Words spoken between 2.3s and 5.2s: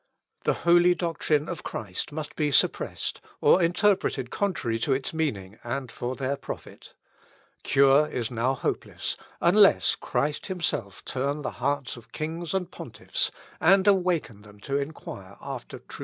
be suppressed, or interpreted contrary to its